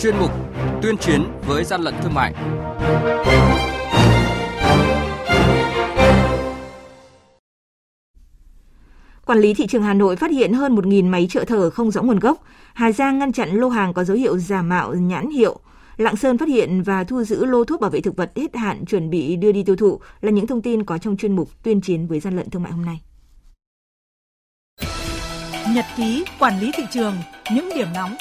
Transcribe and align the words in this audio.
chuyên 0.00 0.16
mục 0.18 0.30
Tuyên 0.82 0.96
chiến 0.96 1.22
với 1.46 1.64
gian 1.64 1.82
lận 1.82 1.94
thương 2.02 2.14
mại. 2.14 2.34
Quản 9.26 9.38
lý 9.38 9.54
thị 9.54 9.66
trường 9.66 9.82
Hà 9.82 9.94
Nội 9.94 10.16
phát 10.16 10.30
hiện 10.30 10.52
hơn 10.52 10.74
1.000 10.74 11.10
máy 11.10 11.26
trợ 11.30 11.44
thở 11.44 11.70
không 11.70 11.90
rõ 11.90 12.02
nguồn 12.02 12.18
gốc. 12.18 12.44
Hà 12.74 12.92
Giang 12.92 13.18
ngăn 13.18 13.32
chặn 13.32 13.50
lô 13.50 13.68
hàng 13.68 13.94
có 13.94 14.04
dấu 14.04 14.16
hiệu 14.16 14.38
giả 14.38 14.62
mạo 14.62 14.94
nhãn 14.94 15.30
hiệu. 15.30 15.60
Lạng 15.96 16.16
Sơn 16.16 16.38
phát 16.38 16.48
hiện 16.48 16.82
và 16.82 17.04
thu 17.04 17.24
giữ 17.24 17.44
lô 17.44 17.64
thuốc 17.64 17.80
bảo 17.80 17.90
vệ 17.90 18.00
thực 18.00 18.16
vật 18.16 18.32
hết 18.36 18.56
hạn 18.56 18.84
chuẩn 18.86 19.10
bị 19.10 19.36
đưa 19.36 19.52
đi 19.52 19.62
tiêu 19.62 19.76
thụ 19.76 20.00
là 20.20 20.30
những 20.30 20.46
thông 20.46 20.62
tin 20.62 20.84
có 20.84 20.98
trong 20.98 21.16
chuyên 21.16 21.36
mục 21.36 21.48
tuyên 21.62 21.80
chiến 21.80 22.06
với 22.06 22.20
gian 22.20 22.36
lận 22.36 22.50
thương 22.50 22.62
mại 22.62 22.72
hôm 22.72 22.84
nay. 22.84 23.00
Nhật 25.74 25.84
ký 25.96 26.24
quản 26.38 26.60
lý 26.60 26.70
thị 26.74 26.82
trường, 26.92 27.14
những 27.54 27.68
điểm 27.74 27.88
nóng 27.94 28.16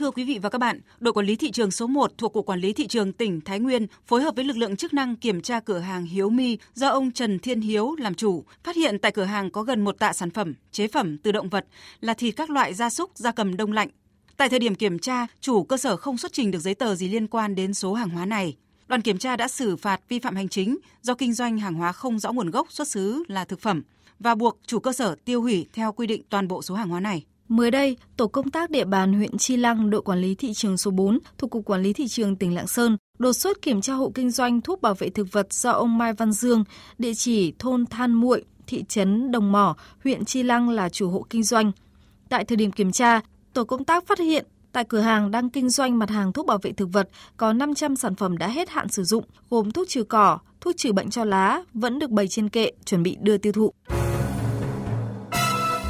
Thưa 0.00 0.10
quý 0.10 0.24
vị 0.24 0.38
và 0.42 0.48
các 0.48 0.58
bạn, 0.58 0.80
đội 1.00 1.12
quản 1.12 1.26
lý 1.26 1.36
thị 1.36 1.50
trường 1.50 1.70
số 1.70 1.86
1 1.86 2.18
thuộc 2.18 2.32
Cục 2.32 2.46
Quản 2.46 2.60
lý 2.60 2.72
Thị 2.72 2.86
trường 2.86 3.12
tỉnh 3.12 3.40
Thái 3.40 3.60
Nguyên 3.60 3.86
phối 4.06 4.22
hợp 4.22 4.36
với 4.36 4.44
lực 4.44 4.56
lượng 4.56 4.76
chức 4.76 4.94
năng 4.94 5.16
kiểm 5.16 5.40
tra 5.40 5.60
cửa 5.60 5.78
hàng 5.78 6.04
Hiếu 6.04 6.30
Mi 6.30 6.58
do 6.74 6.88
ông 6.88 7.12
Trần 7.12 7.38
Thiên 7.38 7.60
Hiếu 7.60 7.94
làm 7.98 8.14
chủ, 8.14 8.44
phát 8.64 8.76
hiện 8.76 8.98
tại 8.98 9.12
cửa 9.12 9.24
hàng 9.24 9.50
có 9.50 9.62
gần 9.62 9.84
một 9.84 9.98
tạ 9.98 10.12
sản 10.12 10.30
phẩm, 10.30 10.54
chế 10.72 10.88
phẩm 10.88 11.18
từ 11.18 11.32
động 11.32 11.48
vật 11.48 11.66
là 12.00 12.14
thịt 12.14 12.36
các 12.36 12.50
loại 12.50 12.74
gia 12.74 12.90
súc, 12.90 13.10
gia 13.14 13.32
cầm 13.32 13.56
đông 13.56 13.72
lạnh. 13.72 13.88
Tại 14.36 14.48
thời 14.48 14.58
điểm 14.58 14.74
kiểm 14.74 14.98
tra, 14.98 15.26
chủ 15.40 15.62
cơ 15.62 15.76
sở 15.76 15.96
không 15.96 16.18
xuất 16.18 16.32
trình 16.32 16.50
được 16.50 16.58
giấy 16.58 16.74
tờ 16.74 16.94
gì 16.94 17.08
liên 17.08 17.26
quan 17.26 17.54
đến 17.54 17.74
số 17.74 17.94
hàng 17.94 18.10
hóa 18.10 18.26
này. 18.26 18.56
Đoàn 18.88 19.02
kiểm 19.02 19.18
tra 19.18 19.36
đã 19.36 19.48
xử 19.48 19.76
phạt 19.76 20.00
vi 20.08 20.18
phạm 20.18 20.36
hành 20.36 20.48
chính 20.48 20.78
do 21.02 21.14
kinh 21.14 21.32
doanh 21.32 21.58
hàng 21.58 21.74
hóa 21.74 21.92
không 21.92 22.18
rõ 22.18 22.32
nguồn 22.32 22.50
gốc 22.50 22.72
xuất 22.72 22.88
xứ 22.88 23.24
là 23.28 23.44
thực 23.44 23.60
phẩm 23.60 23.82
và 24.18 24.34
buộc 24.34 24.58
chủ 24.66 24.78
cơ 24.78 24.92
sở 24.92 25.16
tiêu 25.24 25.42
hủy 25.42 25.66
theo 25.72 25.92
quy 25.92 26.06
định 26.06 26.22
toàn 26.28 26.48
bộ 26.48 26.62
số 26.62 26.74
hàng 26.74 26.88
hóa 26.88 27.00
này. 27.00 27.24
Mới 27.50 27.70
đây, 27.70 27.96
tổ 28.16 28.26
công 28.26 28.50
tác 28.50 28.70
địa 28.70 28.84
bàn 28.84 29.12
huyện 29.12 29.38
Chi 29.38 29.56
Lăng, 29.56 29.90
đội 29.90 30.02
quản 30.02 30.20
lý 30.20 30.34
thị 30.34 30.52
trường 30.52 30.76
số 30.76 30.90
4 30.90 31.18
thuộc 31.38 31.50
cục 31.50 31.64
quản 31.64 31.82
lý 31.82 31.92
thị 31.92 32.08
trường 32.08 32.36
tỉnh 32.36 32.54
Lạng 32.54 32.66
Sơn 32.66 32.96
đột 33.18 33.32
xuất 33.32 33.62
kiểm 33.62 33.80
tra 33.80 33.94
hộ 33.94 34.12
kinh 34.14 34.30
doanh 34.30 34.60
thuốc 34.60 34.82
bảo 34.82 34.94
vệ 34.94 35.10
thực 35.10 35.32
vật 35.32 35.52
do 35.52 35.70
ông 35.70 35.98
Mai 35.98 36.12
Văn 36.12 36.32
Dương, 36.32 36.64
địa 36.98 37.14
chỉ 37.14 37.52
thôn 37.58 37.86
Than 37.86 38.12
Muội, 38.12 38.44
thị 38.66 38.84
trấn 38.88 39.30
Đồng 39.30 39.52
Mỏ, 39.52 39.76
huyện 40.04 40.24
Chi 40.24 40.42
Lăng 40.42 40.68
là 40.68 40.88
chủ 40.88 41.10
hộ 41.10 41.26
kinh 41.30 41.42
doanh. 41.42 41.72
Tại 42.28 42.44
thời 42.44 42.56
điểm 42.56 42.72
kiểm 42.72 42.92
tra, 42.92 43.20
tổ 43.52 43.64
công 43.64 43.84
tác 43.84 44.06
phát 44.06 44.18
hiện 44.18 44.44
tại 44.72 44.84
cửa 44.84 45.00
hàng 45.00 45.30
đang 45.30 45.50
kinh 45.50 45.68
doanh 45.68 45.98
mặt 45.98 46.10
hàng 46.10 46.32
thuốc 46.32 46.46
bảo 46.46 46.58
vệ 46.62 46.72
thực 46.72 46.88
vật 46.92 47.08
có 47.36 47.52
500 47.52 47.96
sản 47.96 48.14
phẩm 48.14 48.38
đã 48.38 48.48
hết 48.48 48.68
hạn 48.68 48.88
sử 48.88 49.04
dụng, 49.04 49.24
gồm 49.50 49.70
thuốc 49.70 49.88
trừ 49.88 50.04
cỏ, 50.04 50.38
thuốc 50.60 50.76
trừ 50.76 50.92
bệnh 50.92 51.10
cho 51.10 51.24
lá 51.24 51.62
vẫn 51.74 51.98
được 51.98 52.10
bày 52.10 52.28
trên 52.28 52.48
kệ 52.48 52.70
chuẩn 52.84 53.02
bị 53.02 53.16
đưa 53.20 53.38
tiêu 53.38 53.52
thụ. 53.52 53.72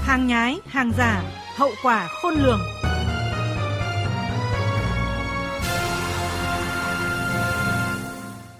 Hàng 0.02 0.26
nhái, 0.26 0.58
hàng 0.66 0.92
giả, 0.98 1.39
hậu 1.60 1.72
quả 1.82 2.08
khôn 2.08 2.34
lường. 2.34 2.60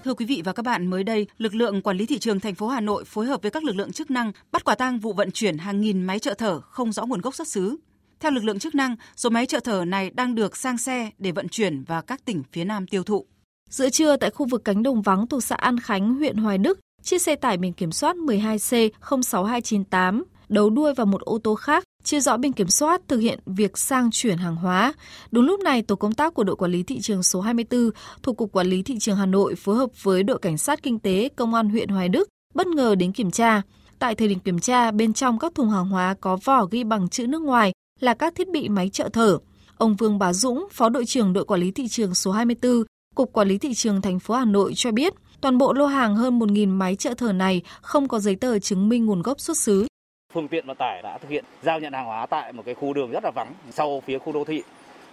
Thưa 0.03 0.13
quý 0.13 0.25
vị 0.25 0.41
và 0.45 0.53
các 0.53 0.65
bạn, 0.65 0.87
mới 0.87 1.03
đây, 1.03 1.27
lực 1.37 1.55
lượng 1.55 1.81
quản 1.81 1.97
lý 1.97 2.05
thị 2.05 2.19
trường 2.19 2.39
thành 2.39 2.55
phố 2.55 2.67
Hà 2.67 2.81
Nội 2.81 3.05
phối 3.05 3.25
hợp 3.25 3.41
với 3.41 3.51
các 3.51 3.63
lực 3.63 3.75
lượng 3.75 3.91
chức 3.91 4.11
năng 4.11 4.31
bắt 4.51 4.63
quả 4.63 4.75
tang 4.75 4.99
vụ 4.99 5.13
vận 5.13 5.31
chuyển 5.31 5.57
hàng 5.57 5.81
nghìn 5.81 6.03
máy 6.03 6.19
trợ 6.19 6.33
thở 6.33 6.61
không 6.61 6.91
rõ 6.91 7.05
nguồn 7.05 7.21
gốc 7.21 7.35
xuất 7.35 7.47
xứ. 7.47 7.77
Theo 8.19 8.31
lực 8.31 8.43
lượng 8.43 8.59
chức 8.59 8.75
năng, 8.75 8.95
số 9.15 9.29
máy 9.29 9.45
trợ 9.45 9.59
thở 9.59 9.85
này 9.85 10.09
đang 10.09 10.35
được 10.35 10.57
sang 10.57 10.77
xe 10.77 11.11
để 11.17 11.31
vận 11.31 11.49
chuyển 11.49 11.83
vào 11.83 12.01
các 12.01 12.25
tỉnh 12.25 12.43
phía 12.51 12.63
Nam 12.63 12.87
tiêu 12.87 13.03
thụ. 13.03 13.25
Giữa 13.69 13.89
trưa 13.89 14.15
tại 14.15 14.29
khu 14.29 14.45
vực 14.45 14.61
cánh 14.65 14.83
đồng 14.83 15.01
vắng 15.01 15.27
thuộc 15.27 15.43
xã 15.43 15.55
An 15.55 15.79
Khánh, 15.79 16.15
huyện 16.15 16.37
Hoài 16.37 16.57
Đức, 16.57 16.79
chiếc 17.03 17.21
xe 17.21 17.35
tải 17.35 17.57
biển 17.57 17.73
kiểm 17.73 17.91
soát 17.91 18.15
12C06298 18.15 20.23
đấu 20.49 20.69
đuôi 20.69 20.93
vào 20.93 21.05
một 21.05 21.21
ô 21.21 21.39
tô 21.43 21.55
khác 21.55 21.83
chưa 22.03 22.19
rõ 22.19 22.37
biên 22.37 22.51
kiểm 22.51 22.67
soát 22.67 23.01
thực 23.07 23.17
hiện 23.17 23.39
việc 23.45 23.77
sang 23.77 24.09
chuyển 24.11 24.37
hàng 24.37 24.55
hóa. 24.55 24.93
Đúng 25.31 25.45
lúc 25.45 25.59
này, 25.59 25.81
tổ 25.81 25.95
công 25.95 26.13
tác 26.13 26.33
của 26.33 26.43
đội 26.43 26.55
quản 26.55 26.71
lý 26.71 26.83
thị 26.83 27.01
trường 27.01 27.23
số 27.23 27.41
24 27.41 27.89
thuộc 28.23 28.37
Cục 28.37 28.51
Quản 28.51 28.67
lý 28.67 28.83
Thị 28.83 28.99
trường 28.99 29.17
Hà 29.17 29.25
Nội 29.25 29.55
phối 29.55 29.75
hợp 29.75 29.89
với 30.03 30.23
đội 30.23 30.39
cảnh 30.39 30.57
sát 30.57 30.83
kinh 30.83 30.99
tế 30.99 31.29
Công 31.35 31.53
an 31.53 31.69
huyện 31.69 31.89
Hoài 31.89 32.09
Đức 32.09 32.29
bất 32.53 32.67
ngờ 32.67 32.95
đến 32.95 33.11
kiểm 33.11 33.31
tra. 33.31 33.61
Tại 33.99 34.15
thời 34.15 34.27
điểm 34.27 34.39
kiểm 34.39 34.59
tra, 34.59 34.91
bên 34.91 35.13
trong 35.13 35.39
các 35.39 35.55
thùng 35.55 35.69
hàng 35.69 35.89
hóa 35.89 36.15
có 36.21 36.37
vỏ 36.43 36.65
ghi 36.65 36.83
bằng 36.83 37.09
chữ 37.09 37.27
nước 37.27 37.41
ngoài 37.41 37.73
là 37.99 38.13
các 38.13 38.35
thiết 38.35 38.49
bị 38.49 38.69
máy 38.69 38.89
trợ 38.89 39.09
thở. 39.13 39.37
Ông 39.77 39.95
Vương 39.95 40.19
Bá 40.19 40.33
Dũng, 40.33 40.67
Phó 40.71 40.89
đội 40.89 41.05
trưởng 41.05 41.33
đội 41.33 41.45
quản 41.45 41.61
lý 41.61 41.71
thị 41.71 41.87
trường 41.87 42.13
số 42.13 42.31
24, 42.31 42.83
Cục 43.15 43.33
Quản 43.33 43.47
lý 43.47 43.57
Thị 43.57 43.73
trường 43.73 44.01
thành 44.01 44.19
phố 44.19 44.33
Hà 44.33 44.45
Nội 44.45 44.73
cho 44.75 44.91
biết, 44.91 45.13
toàn 45.41 45.57
bộ 45.57 45.73
lô 45.73 45.85
hàng 45.85 46.15
hơn 46.15 46.39
1.000 46.39 46.69
máy 46.69 46.95
trợ 46.95 47.13
thở 47.13 47.33
này 47.33 47.61
không 47.81 48.07
có 48.07 48.19
giấy 48.19 48.35
tờ 48.35 48.59
chứng 48.59 48.89
minh 48.89 49.05
nguồn 49.05 49.21
gốc 49.21 49.39
xuất 49.39 49.57
xứ 49.57 49.87
phương 50.33 50.47
tiện 50.47 50.67
vận 50.67 50.77
tải 50.77 51.01
đã 51.01 51.17
thực 51.17 51.29
hiện 51.29 51.45
giao 51.63 51.79
nhận 51.79 51.93
hàng 51.93 52.05
hóa 52.05 52.25
tại 52.25 52.53
một 52.53 52.63
cái 52.65 52.75
khu 52.75 52.93
đường 52.93 53.11
rất 53.11 53.23
là 53.23 53.31
vắng 53.35 53.53
sau 53.71 54.01
phía 54.05 54.19
khu 54.19 54.33
đô 54.33 54.43
thị. 54.43 54.63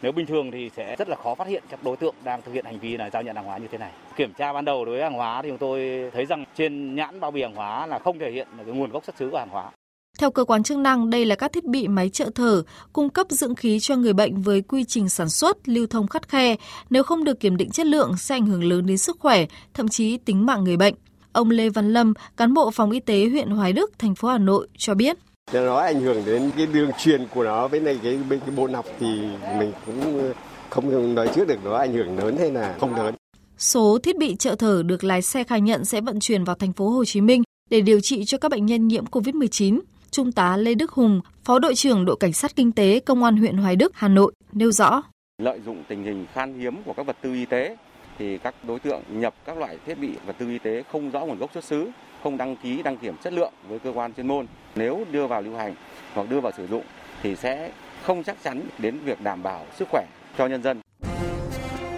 Nếu 0.02 0.12
bình 0.12 0.26
thường 0.26 0.50
thì 0.50 0.70
sẽ 0.76 0.96
rất 0.98 1.08
là 1.08 1.16
khó 1.16 1.34
phát 1.34 1.46
hiện 1.46 1.62
các 1.70 1.82
đối 1.82 1.96
tượng 1.96 2.14
đang 2.24 2.42
thực 2.42 2.52
hiện 2.52 2.64
hành 2.64 2.78
vi 2.78 2.96
là 2.96 3.10
giao 3.10 3.22
nhận 3.22 3.36
hàng 3.36 3.44
hóa 3.44 3.58
như 3.58 3.66
thế 3.72 3.78
này. 3.78 3.92
Kiểm 4.16 4.32
tra 4.38 4.52
ban 4.52 4.64
đầu 4.64 4.84
đối 4.84 4.94
với 4.94 5.02
hàng 5.02 5.14
hóa 5.14 5.42
thì 5.42 5.48
chúng 5.48 5.58
tôi 5.58 6.10
thấy 6.14 6.26
rằng 6.26 6.44
trên 6.56 6.94
nhãn 6.94 7.20
bao 7.20 7.30
bì 7.30 7.42
hàng 7.42 7.54
hóa 7.54 7.86
là 7.86 7.98
không 7.98 8.18
thể 8.18 8.30
hiện 8.30 8.48
cái 8.56 8.74
nguồn 8.74 8.90
gốc 8.90 9.04
xuất 9.04 9.16
xứ 9.18 9.30
của 9.30 9.38
hàng 9.38 9.48
hóa. 9.48 9.70
Theo 10.18 10.30
cơ 10.30 10.44
quan 10.44 10.62
chức 10.62 10.78
năng, 10.78 11.10
đây 11.10 11.24
là 11.24 11.34
các 11.34 11.52
thiết 11.52 11.64
bị 11.64 11.88
máy 11.88 12.08
trợ 12.08 12.30
thở, 12.34 12.62
cung 12.92 13.10
cấp 13.10 13.26
dưỡng 13.30 13.54
khí 13.54 13.78
cho 13.80 13.96
người 13.96 14.12
bệnh 14.12 14.42
với 14.42 14.62
quy 14.62 14.84
trình 14.84 15.08
sản 15.08 15.28
xuất, 15.28 15.68
lưu 15.68 15.86
thông 15.86 16.06
khắt 16.06 16.28
khe. 16.28 16.56
Nếu 16.90 17.02
không 17.02 17.24
được 17.24 17.40
kiểm 17.40 17.56
định 17.56 17.70
chất 17.70 17.86
lượng 17.86 18.16
sẽ 18.16 18.34
ảnh 18.34 18.46
hưởng 18.46 18.64
lớn 18.64 18.86
đến 18.86 18.98
sức 18.98 19.16
khỏe, 19.20 19.44
thậm 19.74 19.88
chí 19.88 20.16
tính 20.16 20.46
mạng 20.46 20.64
người 20.64 20.76
bệnh. 20.76 20.94
Ông 21.38 21.50
Lê 21.50 21.68
Văn 21.68 21.92
Lâm, 21.92 22.14
cán 22.36 22.54
bộ 22.54 22.70
phòng 22.70 22.90
y 22.90 23.00
tế 23.00 23.28
huyện 23.28 23.48
Hoài 23.50 23.72
Đức, 23.72 23.92
thành 23.98 24.14
phố 24.14 24.28
Hà 24.28 24.38
Nội 24.38 24.68
cho 24.76 24.94
biết. 24.94 25.18
Nó 25.52 25.76
ảnh 25.76 26.00
hưởng 26.00 26.24
đến 26.26 26.50
cái 26.56 26.66
đường 26.66 26.90
truyền 26.98 27.26
của 27.34 27.44
nó 27.44 27.68
với 27.68 27.80
này 27.80 27.98
cái 28.02 28.18
bên 28.30 28.40
cái 28.40 28.50
bộ 28.56 28.68
nọc 28.68 28.86
thì 29.00 29.06
mình 29.58 29.72
cũng 29.86 30.32
không 30.70 31.14
nói 31.14 31.28
trước 31.34 31.48
được 31.48 31.64
nó 31.64 31.76
ảnh 31.76 31.92
hưởng 31.92 32.18
lớn 32.18 32.36
hay 32.38 32.50
là 32.50 32.76
không 32.80 32.96
lớn. 32.96 33.14
Số 33.58 33.98
thiết 33.98 34.18
bị 34.18 34.36
trợ 34.36 34.54
thở 34.54 34.82
được 34.86 35.04
lái 35.04 35.22
xe 35.22 35.44
khai 35.44 35.60
nhận 35.60 35.84
sẽ 35.84 36.00
vận 36.00 36.20
chuyển 36.20 36.44
vào 36.44 36.56
thành 36.56 36.72
phố 36.72 36.88
Hồ 36.88 37.04
Chí 37.04 37.20
Minh 37.20 37.42
để 37.70 37.80
điều 37.80 38.00
trị 38.00 38.24
cho 38.24 38.38
các 38.38 38.50
bệnh 38.50 38.66
nhân 38.66 38.88
nhiễm 38.88 39.04
COVID-19. 39.04 39.80
Trung 40.10 40.32
tá 40.32 40.56
Lê 40.56 40.74
Đức 40.74 40.90
Hùng, 40.90 41.20
Phó 41.44 41.58
đội 41.58 41.74
trưởng 41.74 42.04
đội 42.04 42.16
cảnh 42.20 42.32
sát 42.32 42.56
kinh 42.56 42.72
tế 42.72 43.00
Công 43.00 43.24
an 43.24 43.36
huyện 43.36 43.56
Hoài 43.56 43.76
Đức, 43.76 43.92
Hà 43.94 44.08
Nội 44.08 44.32
nêu 44.52 44.72
rõ. 44.72 45.02
Lợi 45.42 45.60
dụng 45.66 45.84
tình 45.88 46.04
hình 46.04 46.26
khan 46.32 46.60
hiếm 46.60 46.82
của 46.84 46.92
các 46.92 47.06
vật 47.06 47.16
tư 47.22 47.34
y 47.34 47.44
tế 47.44 47.76
thì 48.18 48.38
các 48.38 48.54
đối 48.62 48.78
tượng 48.78 49.02
nhập 49.08 49.34
các 49.44 49.58
loại 49.58 49.78
thiết 49.86 49.94
bị 49.94 50.10
vật 50.26 50.34
tư 50.38 50.48
y 50.48 50.58
tế 50.58 50.82
không 50.92 51.10
rõ 51.10 51.20
nguồn 51.20 51.38
gốc 51.38 51.50
xuất 51.54 51.64
xứ, 51.64 51.90
không 52.22 52.36
đăng 52.36 52.56
ký 52.56 52.82
đăng 52.82 52.98
kiểm 52.98 53.16
chất 53.16 53.32
lượng 53.32 53.52
với 53.68 53.78
cơ 53.78 53.92
quan 53.94 54.14
chuyên 54.14 54.26
môn. 54.28 54.46
Nếu 54.74 55.04
đưa 55.10 55.26
vào 55.26 55.42
lưu 55.42 55.56
hành 55.56 55.74
hoặc 56.14 56.28
đưa 56.30 56.40
vào 56.40 56.52
sử 56.56 56.66
dụng 56.66 56.82
thì 57.22 57.36
sẽ 57.36 57.70
không 58.02 58.24
chắc 58.24 58.36
chắn 58.42 58.62
đến 58.78 58.98
việc 59.04 59.20
đảm 59.20 59.42
bảo 59.42 59.66
sức 59.76 59.88
khỏe 59.90 60.06
cho 60.38 60.46
nhân 60.46 60.62
dân. 60.62 60.80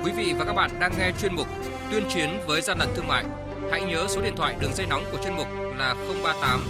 Quý 0.05 0.13
vị 0.17 0.35
và 0.39 0.45
các 0.45 0.53
bạn 0.53 0.71
đang 0.81 0.93
nghe 0.99 1.11
chuyên 1.23 1.35
mục 1.35 1.47
Tuyên 1.91 2.03
chiến 2.09 2.29
với 2.47 2.61
gian 2.61 2.79
lận 2.79 2.89
thương 2.97 3.09
mại. 3.09 3.25
Hãy 3.71 3.83
nhớ 3.83 4.07
số 4.09 4.23
điện 4.23 4.37
thoại 4.37 4.57
đường 4.61 4.73
dây 4.75 4.87
nóng 4.87 5.03
của 5.13 5.19
chuyên 5.25 5.37
mục 5.37 5.47
là 5.79 5.95
038 6.25 6.61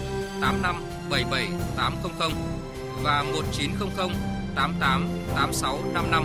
85 0.41 0.77
77 1.11 1.47
800 1.77 2.31
và 3.03 3.25
1900 3.33 4.09
88 4.55 5.09
86 5.35 5.79
55. 5.95 6.25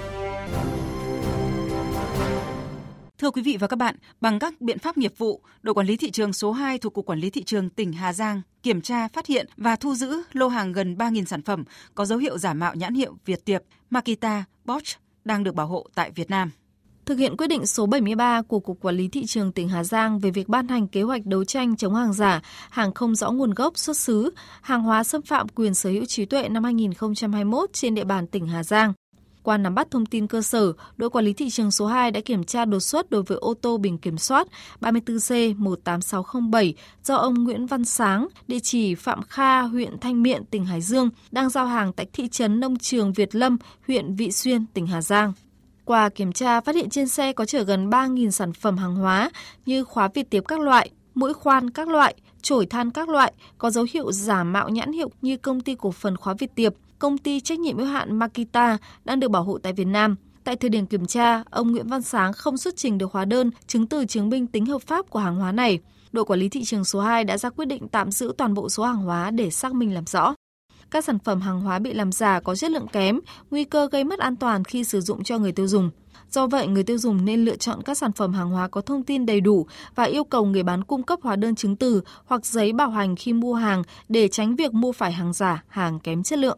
Thưa 3.21 3.31
quý 3.31 3.41
vị 3.41 3.57
và 3.59 3.67
các 3.67 3.75
bạn, 3.75 3.95
bằng 4.21 4.39
các 4.39 4.61
biện 4.61 4.79
pháp 4.79 4.97
nghiệp 4.97 5.13
vụ, 5.17 5.41
đội 5.61 5.73
quản 5.73 5.87
lý 5.87 5.97
thị 5.97 6.11
trường 6.11 6.33
số 6.33 6.51
2 6.51 6.77
thuộc 6.77 6.93
Cục 6.93 7.05
Quản 7.05 7.19
lý 7.19 7.29
Thị 7.29 7.43
trường 7.43 7.69
tỉnh 7.69 7.93
Hà 7.93 8.13
Giang 8.13 8.41
kiểm 8.63 8.81
tra, 8.81 9.07
phát 9.07 9.25
hiện 9.25 9.47
và 9.57 9.75
thu 9.75 9.95
giữ 9.95 10.21
lô 10.33 10.47
hàng 10.47 10.71
gần 10.71 10.95
3.000 10.95 11.25
sản 11.25 11.41
phẩm 11.41 11.63
có 11.95 12.05
dấu 12.05 12.19
hiệu 12.19 12.37
giả 12.37 12.53
mạo 12.53 12.75
nhãn 12.75 12.93
hiệu 12.93 13.17
Việt 13.25 13.45
Tiệp, 13.45 13.61
Makita, 13.89 14.43
Bosch 14.65 14.99
đang 15.25 15.43
được 15.43 15.55
bảo 15.55 15.67
hộ 15.67 15.85
tại 15.95 16.11
Việt 16.11 16.29
Nam. 16.29 16.51
Thực 17.05 17.17
hiện 17.17 17.37
quyết 17.37 17.47
định 17.47 17.65
số 17.65 17.85
73 17.85 18.41
của 18.41 18.59
Cục 18.59 18.79
Quản 18.81 18.95
lý 18.95 19.07
Thị 19.07 19.25
trường 19.25 19.51
tỉnh 19.51 19.69
Hà 19.69 19.83
Giang 19.83 20.19
về 20.19 20.31
việc 20.31 20.47
ban 20.47 20.67
hành 20.67 20.87
kế 20.87 21.01
hoạch 21.01 21.25
đấu 21.25 21.45
tranh 21.45 21.75
chống 21.75 21.95
hàng 21.95 22.13
giả, 22.13 22.41
hàng 22.69 22.93
không 22.93 23.15
rõ 23.15 23.31
nguồn 23.31 23.53
gốc 23.53 23.77
xuất 23.77 23.97
xứ, 23.97 24.33
hàng 24.61 24.81
hóa 24.81 25.03
xâm 25.03 25.21
phạm 25.21 25.47
quyền 25.49 25.73
sở 25.73 25.89
hữu 25.89 26.05
trí 26.05 26.25
tuệ 26.25 26.49
năm 26.49 26.63
2021 26.63 27.73
trên 27.73 27.95
địa 27.95 28.05
bàn 28.05 28.27
tỉnh 28.27 28.47
Hà 28.47 28.63
Giang. 28.63 28.93
Qua 29.43 29.57
nắm 29.57 29.75
bắt 29.75 29.87
thông 29.91 30.05
tin 30.05 30.27
cơ 30.27 30.41
sở, 30.41 30.73
đội 30.97 31.09
quản 31.09 31.25
lý 31.25 31.33
thị 31.33 31.49
trường 31.49 31.71
số 31.71 31.85
2 31.85 32.11
đã 32.11 32.19
kiểm 32.25 32.43
tra 32.43 32.65
đột 32.65 32.79
xuất 32.79 33.09
đối 33.11 33.23
với 33.23 33.37
ô 33.37 33.53
tô 33.53 33.77
biển 33.77 33.97
kiểm 33.97 34.17
soát 34.17 34.47
34C18607 34.81 36.73
do 37.03 37.15
ông 37.15 37.33
Nguyễn 37.43 37.65
Văn 37.65 37.85
Sáng, 37.85 38.27
địa 38.47 38.59
chỉ 38.59 38.95
Phạm 38.95 39.21
Kha, 39.21 39.61
huyện 39.61 39.99
Thanh 39.99 40.23
Miện, 40.23 40.45
tỉnh 40.45 40.65
Hải 40.65 40.81
Dương, 40.81 41.09
đang 41.31 41.49
giao 41.49 41.65
hàng 41.65 41.93
tại 41.93 42.05
thị 42.13 42.27
trấn 42.27 42.59
Nông 42.59 42.77
Trường 42.79 43.13
Việt 43.13 43.35
Lâm, 43.35 43.57
huyện 43.87 44.15
Vị 44.15 44.31
Xuyên, 44.31 44.65
tỉnh 44.73 44.87
Hà 44.87 45.01
Giang. 45.01 45.33
qua 45.85 46.09
kiểm 46.09 46.31
tra 46.31 46.61
phát 46.61 46.75
hiện 46.75 46.89
trên 46.89 47.07
xe 47.07 47.33
có 47.33 47.45
chở 47.45 47.63
gần 47.63 47.89
3.000 47.89 48.29
sản 48.29 48.53
phẩm 48.53 48.77
hàng 48.77 48.95
hóa 48.95 49.29
như 49.65 49.83
khóa 49.83 50.09
vịt 50.13 50.29
tiệp 50.29 50.43
các 50.47 50.59
loại, 50.59 50.89
mũi 51.15 51.33
khoan 51.33 51.69
các 51.69 51.87
loại, 51.87 52.15
chổi 52.41 52.65
than 52.65 52.91
các 52.91 53.09
loại 53.09 53.33
có 53.57 53.69
dấu 53.69 53.85
hiệu 53.93 54.11
giả 54.11 54.43
mạo 54.43 54.69
nhãn 54.69 54.91
hiệu 54.91 55.11
như 55.21 55.37
công 55.37 55.61
ty 55.61 55.75
cổ 55.75 55.91
phần 55.91 56.17
khóa 56.17 56.33
vịt 56.39 56.55
tiệp, 56.55 56.73
công 57.01 57.17
ty 57.17 57.39
trách 57.39 57.59
nhiệm 57.59 57.77
hữu 57.77 57.87
hạn 57.87 58.19
Makita 58.19 58.77
đang 59.05 59.19
được 59.19 59.31
bảo 59.31 59.43
hộ 59.43 59.57
tại 59.57 59.73
Việt 59.73 59.85
Nam. 59.85 60.15
Tại 60.43 60.55
thời 60.55 60.69
điểm 60.69 60.85
kiểm 60.85 61.05
tra, 61.05 61.43
ông 61.49 61.71
Nguyễn 61.71 61.87
Văn 61.87 62.01
Sáng 62.01 62.33
không 62.33 62.57
xuất 62.57 62.75
trình 62.77 62.97
được 62.97 63.11
hóa 63.11 63.25
đơn 63.25 63.51
chứng 63.67 63.87
từ 63.87 64.05
chứng 64.05 64.29
minh 64.29 64.47
tính 64.47 64.65
hợp 64.65 64.81
pháp 64.81 65.09
của 65.09 65.19
hàng 65.19 65.35
hóa 65.35 65.51
này. 65.51 65.79
Đội 66.11 66.25
quản 66.25 66.39
lý 66.39 66.49
thị 66.49 66.63
trường 66.63 66.85
số 66.85 66.99
2 66.99 67.23
đã 67.23 67.37
ra 67.37 67.49
quyết 67.49 67.65
định 67.65 67.87
tạm 67.87 68.11
giữ 68.11 68.33
toàn 68.37 68.53
bộ 68.53 68.69
số 68.69 68.83
hàng 68.83 68.97
hóa 68.97 69.31
để 69.31 69.49
xác 69.49 69.73
minh 69.73 69.93
làm 69.93 70.05
rõ. 70.05 70.35
Các 70.91 71.05
sản 71.05 71.19
phẩm 71.19 71.41
hàng 71.41 71.61
hóa 71.61 71.79
bị 71.79 71.93
làm 71.93 72.11
giả 72.11 72.39
có 72.39 72.55
chất 72.55 72.71
lượng 72.71 72.87
kém, 72.87 73.19
nguy 73.51 73.63
cơ 73.63 73.89
gây 73.91 74.03
mất 74.03 74.19
an 74.19 74.35
toàn 74.35 74.63
khi 74.63 74.83
sử 74.83 75.01
dụng 75.01 75.23
cho 75.23 75.37
người 75.37 75.51
tiêu 75.51 75.67
dùng. 75.67 75.89
Do 76.31 76.47
vậy, 76.47 76.67
người 76.67 76.83
tiêu 76.83 76.97
dùng 76.97 77.25
nên 77.25 77.45
lựa 77.45 77.55
chọn 77.55 77.81
các 77.83 77.97
sản 77.97 78.11
phẩm 78.11 78.33
hàng 78.33 78.49
hóa 78.49 78.67
có 78.67 78.81
thông 78.81 79.03
tin 79.03 79.25
đầy 79.25 79.41
đủ 79.41 79.67
và 79.95 80.03
yêu 80.03 80.23
cầu 80.23 80.45
người 80.45 80.63
bán 80.63 80.83
cung 80.83 81.03
cấp 81.03 81.19
hóa 81.21 81.35
đơn 81.35 81.55
chứng 81.55 81.75
từ 81.75 82.01
hoặc 82.25 82.45
giấy 82.45 82.73
bảo 82.73 82.89
hành 82.89 83.15
khi 83.15 83.33
mua 83.33 83.53
hàng 83.53 83.83
để 84.09 84.27
tránh 84.27 84.55
việc 84.55 84.73
mua 84.73 84.91
phải 84.91 85.11
hàng 85.11 85.33
giả, 85.33 85.63
hàng 85.67 85.99
kém 85.99 86.23
chất 86.23 86.39
lượng. 86.39 86.57